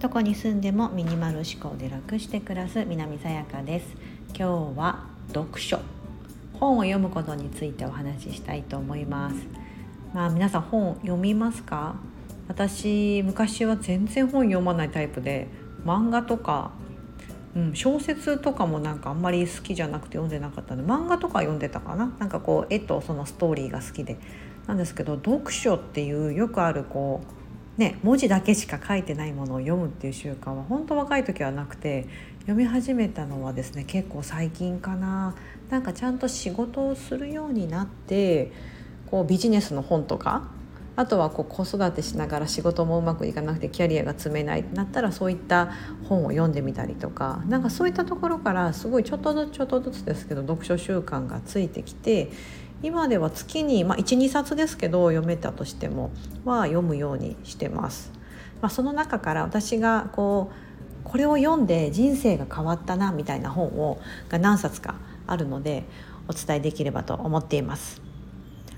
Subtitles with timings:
[0.00, 3.86] どこに住んでもミニマル思考で楽して暮らす南さやかです。
[4.36, 5.78] 今日は読書
[6.54, 9.36] 本を読むことについてお話ししたいと思います。
[10.12, 11.94] まあ皆さん本読みますか？
[12.48, 15.46] 私昔は全然本読まないタイプで
[15.84, 16.72] 漫画とか
[17.54, 22.12] うん、小説とかもなんかあんまり好きじゃなくて読んでなかったので漫画とか読んでたかな？
[22.18, 24.18] なんかこう絵とそのストーリーが好きで。
[24.70, 27.22] なんですけど読書っていうよくあるこ
[27.76, 32.06] うね文字だけしか書いてないものを読むっていう習慣は本当若い時はなくて
[32.42, 35.34] 読み始めたのはですね結構最近かな。
[35.70, 38.52] なんかちゃんと仕事をするようになって
[39.10, 40.48] こうビジネスの本とか
[40.94, 45.72] あとはこう子育てしながら仕事もうまくいかなくてキャリアが積めないってなったらそういった
[46.08, 52.30] 本を読んでみたりとかなんかそういったところからすごいちょっとずつちょっとずつですけど読書習慣がついてきて
[52.82, 56.10] 今では月に、まあ、12冊ですけど読めたとしても
[56.44, 58.10] は読むようにしてます。
[58.62, 60.54] まあ、その中から私がこう
[61.04, 63.98] これを読んで人生が変わったなみたいな本を
[64.28, 65.84] が何冊かあるので
[66.28, 68.00] お伝えできればと思っています。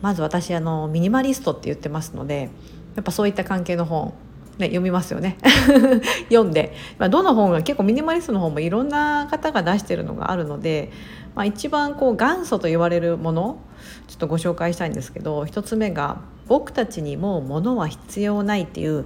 [0.00, 2.50] まず私あのミニマリストって言ってますので
[2.94, 4.12] やっぱそういった関係の本
[4.58, 5.36] ね、読みますよね。
[6.30, 10.92] 読んで、まあ、どの本が結構ミニマリストの本もいろんな方が出してるのがあるので、
[11.34, 13.58] まあ、一番こう元祖と言われるもの
[14.06, 19.04] ちょっとご紹介したいんですけど一つ目が「僕たちにも物は必要ない」っていう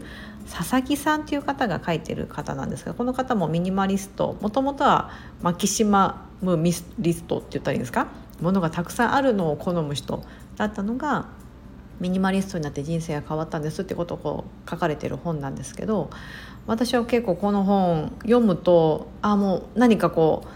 [0.52, 4.36] 佐々木さんっていう方が書いてる方なんですがこの方もミニマリスト。
[4.40, 5.10] もともとは
[5.42, 8.08] マキシマムミスリストって言ったらいいんですか？
[8.40, 10.22] ものがたくさんあるのを好む人
[10.56, 11.26] だったのが
[12.00, 16.10] ミニマリストになって人生が変わったんですってことをこう書かれてる本なんですけど
[16.66, 20.48] 私は結構この本読むとあもう何かこう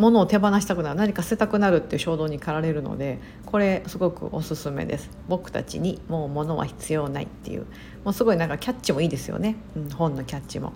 [0.00, 5.10] 物を手放したくなる何か捨てたくなるっていう衝動に駆られるのでこれすごくおすすめです。
[5.28, 7.66] 僕たちにもう物は必要ないっていう。
[8.04, 10.72] もうすごいなんかキャッチもいいですよね、うん、本のキャッチも。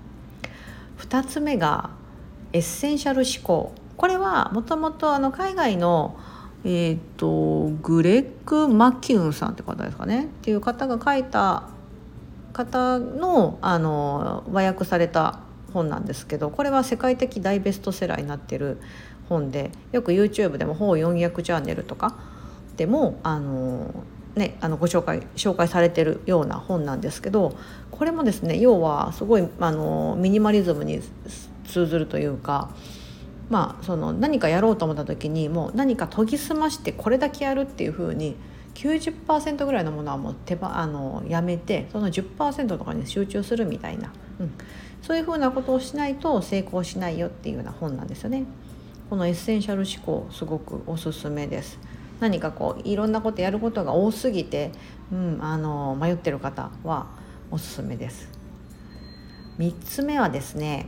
[0.98, 1.91] 2つ目が
[2.52, 3.73] エッセンシャル思考。
[3.96, 6.17] これはもともと海外の
[6.64, 10.25] えーと、グレッグ・マキュンさんって方ですかね。
[10.25, 11.69] っていう方が書いた
[12.55, 15.41] 方のあの和訳された
[15.75, 18.79] 本なんですけどこれは世界的大ベストセラーになってる
[19.29, 22.17] 本でよく YouTube でも本4訳チャンネルとか
[22.77, 23.92] でもあの、
[24.36, 27.57] ね、あのご紹介紹介されてるような本なんですけど
[27.91, 31.01] これもですね要はすごいあのミニマリズムに
[31.67, 32.70] 通ずるというか
[33.51, 38.37] まあ、その何かやろうと思った時にもう何か研ぎ澄ましてこれだけやるっていうふうに
[38.75, 44.53] 90%ぐらいのものはもう手ばあのやめてその10%とかに集中するみたいな、うん、
[45.03, 48.45] そういうふうなことをしないと成功しないよっていうような本なんですよね。
[49.11, 51.79] このエッセンシャル思考すごくおすすめです。
[52.21, 54.73] 何かこういろんなことやることが多すぎて、
[55.13, 57.07] うん、あの迷ってる方は
[57.51, 58.29] おすすめです。
[59.59, 60.87] 3つ目はですね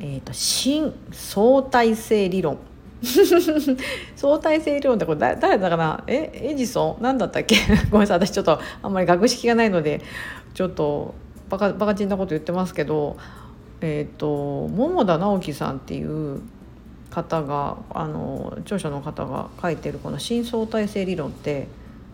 [0.00, 2.58] えーと、新相対性理論。
[4.16, 6.04] 相対性理論ってこれ誰だかな？
[6.06, 7.02] えエジソン？
[7.02, 7.56] 何だったっけ？
[7.90, 8.26] ごめんなさい。
[8.26, 10.02] 私ちょっとあんまり学識がないので
[10.54, 11.14] ちょっと
[11.48, 13.16] バカバカチンなこと言ってますけど
[13.80, 16.40] えっ、ー、と桃田直樹さんっていう
[17.10, 21.68] 方があの著者の方が書いてるこの新相対性理論って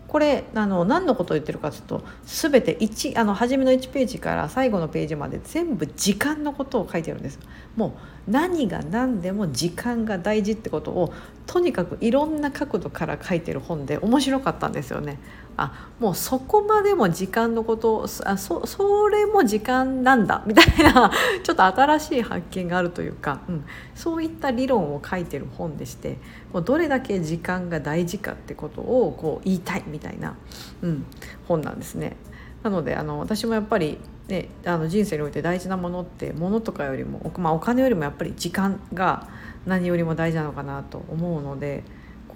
[0.07, 7.39] これあの何のことを言ってるかというと全て1あの初めの1ページから最後のページまで全部時間のことを書いてるんです
[7.75, 7.97] も
[8.27, 11.13] う何が何でも時間が大事ってことを
[11.45, 15.17] とにかくいろんな角度から書いてる本で面白かったんですよね。
[15.57, 21.11] あもうそこまでも時間のことあそそれも時間なんだ みたいな
[21.43, 23.65] ちょっと新しい発見があるというか、うん、
[23.95, 26.19] そういった理論を書いてる本でして
[26.53, 30.35] もうどれだけ時間が大事かってことをこう言いたいみたいな、
[30.83, 31.05] うん、
[31.47, 32.17] 本なんですね。
[32.61, 33.97] なのであの私もやっぱり、
[34.27, 39.27] ね、あの人生において大事なものって物とかよりも、まあ、お金よりもやっぱり時間が
[39.65, 41.83] 何よりも大事なのかなと思うので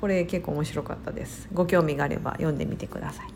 [0.02, 1.48] これ結構面白かったです。
[1.54, 3.28] ご興味があれば読んでみてください。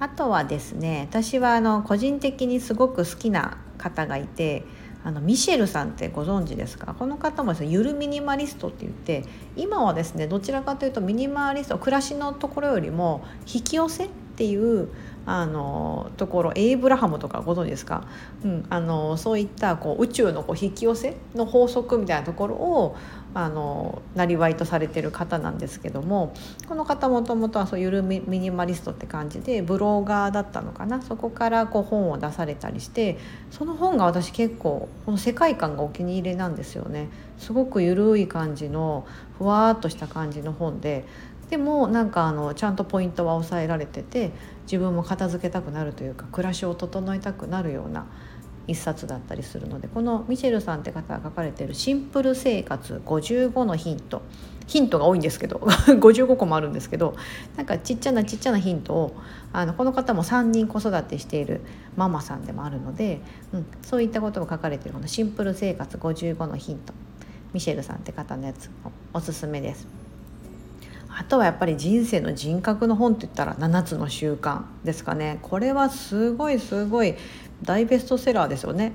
[0.00, 4.64] あとはですね私はあの個人的にすごく好きな方がいて
[5.04, 6.94] あのミシェルさんってご存知ですか？
[6.94, 14.88] この方もですねゆるミニマリストって言って今はですねどちらかというとミニマリスト暮らしのところよりも引き寄せっていう
[15.24, 18.04] あのところエイブラハムとかご存知ですか、
[18.44, 22.96] うん、あのそういったこう宇宙のこう引き寄せの法則みたいなところを
[23.34, 26.34] あのなりわいとされてる方なんですけども
[26.68, 31.00] この方もともとはそうゆるミニマリストって感じでブロガーだったのかな？
[31.00, 33.18] そこからこう本を出されたりして
[33.50, 37.08] その本が私結構この世界観がお気に入りなんですよね。
[37.38, 39.06] すごくゆるい感じの
[39.38, 41.04] ふわっとした感じの本で
[41.52, 44.30] でもなんかあのちゃんとポイントは抑えられてて
[44.62, 48.06] 自分も片付けたくなるというか暮らしを整えたくなるような
[48.66, 54.22] 一冊だったりするのでこのミシェルさんって方が書かれてる「シンプル生活55のヒント」
[54.66, 55.58] ヒントが多いんですけど
[56.00, 57.14] 55個もあるんですけど
[57.58, 59.16] なんかちっちゃなちっちゃなヒントを
[59.52, 61.60] あのこの方も3人子育てしている
[61.96, 63.20] ママさんでもあるので、
[63.52, 66.94] うん、そういったことを書かれてるこの「シンプル生活55のヒント」
[67.52, 68.70] ミシェルさんって方のやつ
[69.12, 70.01] おすすめです。
[71.14, 75.38] あとはやっぱり人生の人格の本って言ったら7つの習慣ですかね。
[75.42, 77.14] これはすごいすごい
[77.62, 78.92] 大ベストセラーですよね。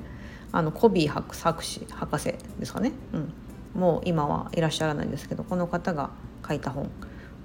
[0.52, 3.34] あのコビー博博士博士ですかね、うん、
[3.80, 6.10] もう今はいらっしゃらないんですけどこの方が
[6.48, 6.90] 書いた本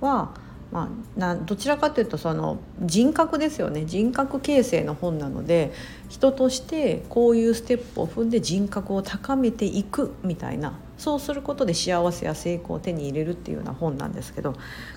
[0.01, 0.31] は
[0.73, 5.71] まあ、などちらかというとその人格ですよね人格形成の本なので
[6.09, 14.55] 人としてこういうステップを踏んで人格を高めていくみたいなそうすることで幸せや成功を手に入れるっていうような本なんですけど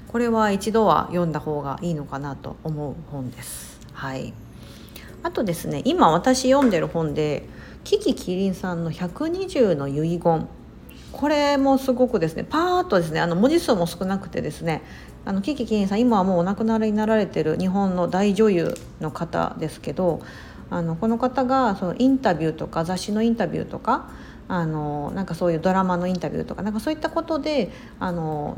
[0.07, 3.79] これは一度は読んだ方がいいのかなと思う本です。
[3.91, 4.33] はい
[5.23, 7.49] あとですね今私読んでる本で
[7.83, 10.47] キキキリンさんの120の遺言
[11.15, 14.81] これもすごくですねパーッとですねあの文字数も少なくてですね
[15.23, 20.21] あのキキキンさん今はもうお亡くなりになられてる日本の大女優の方ですけど
[20.69, 24.09] あのこの方がそのインタビューとか雑誌のインタビューとか
[24.49, 28.57] あのなんかそういうドラマのインタビューとかなんかそういったことであの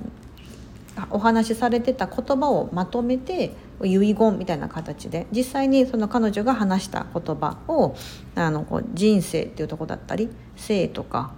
[1.12, 3.54] お話しされてた言葉をまとめて
[3.84, 7.96] 遺言みたいな形で実際にその彼女が話した言葉を
[8.34, 11.34] あのこう人生っていうとこだったり性とか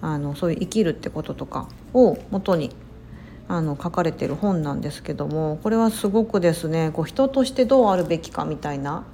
[0.00, 2.70] あのそういう生きるってこととかを元に
[3.48, 9.04] あの書かれてる本なんですけどもこれはすごくですねこう人としてどうあるべきかみたいな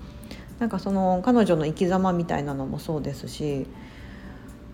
[0.59, 3.67] なんかその彼女の生き様みたいなのもそうですし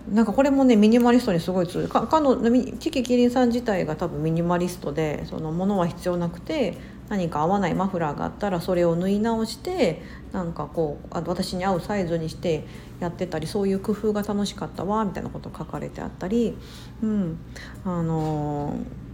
[0.09, 2.37] なんかこれもねミニマリストにすごい通じかかの
[2.79, 6.79] キキキリンさん自体が多分ミニマリストでその物は必要なくて
[7.11, 10.01] 何か合わないマフラーがあったらそれを縫い直して
[10.33, 12.65] なんかこうあ私に合うサイズにして
[13.01, 16.57] やってたりそういう工夫が楽しかったわみたいなこと書かれてあったり、
[17.03, 17.39] うん、
[17.85, 19.11] あのー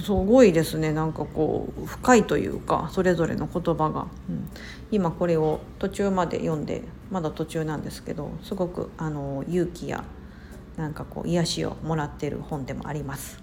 [0.00, 0.92] すごいですね。
[0.92, 4.48] なんかこう深いというかそれぞれの言葉が、うん、
[4.90, 10.02] 今これを途中まで読んでまだ途中なんですけどすごくあの勇気や
[10.76, 13.38] なんかこう癒しをもらってる本でもあります。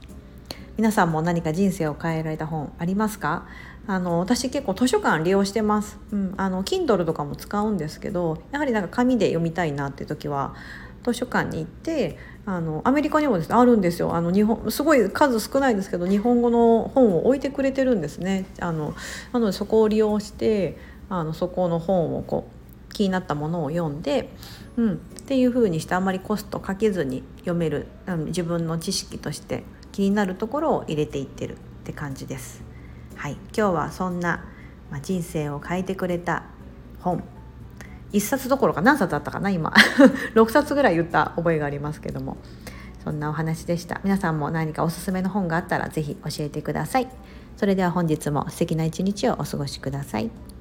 [0.76, 3.46] 皆さんも何か人生を変えられた本ありますか？
[3.86, 10.56] あの私結構図書館利用してます、うん、あの Kindle とかも使うんですけどやはりなんか紙で読みたいなっていう時は
[11.04, 14.16] 図書館に行ってあのアメリカにもですねあるんですよ。
[14.16, 18.46] あの日本すごい数少ないですけど日本語の本を置いてくれてるんですね。
[18.60, 18.96] あの
[19.32, 20.78] なのでそこを利用して
[21.10, 24.30] あのそこの本をこう気になったものを読んで、
[24.78, 24.96] うん、っ
[25.26, 27.88] ていうふうにしてあんまりコストかけずに読める、
[28.28, 32.62] 自分の知識として気になるところを入れていってるって感じです。
[33.16, 34.44] はい、今日はそんな、
[34.92, 36.44] まあ、人生を変えてくれた
[37.00, 37.24] 本。
[38.12, 39.72] 1冊どころか何冊あったかな今。
[40.36, 42.38] 6冊ぐらい言った覚えがありますけども。
[43.04, 44.00] そんなお話でした。
[44.04, 47.08] 皆さんも何かおすすめの本があったら是非教えてください。
[47.58, 50.53] それでは本日も素敵な一日をお過ごしください。